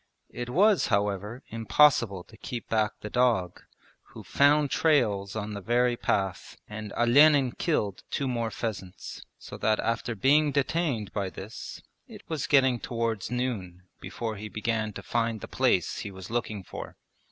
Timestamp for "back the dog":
2.69-3.61